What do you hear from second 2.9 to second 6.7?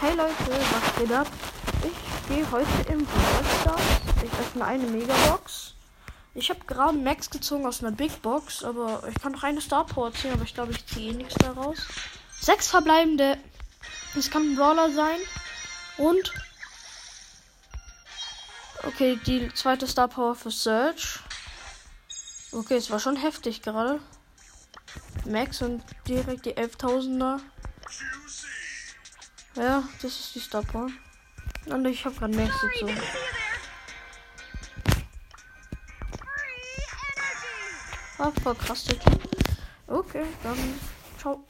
im Brawl. Ich öffne eine Megabox. Ich habe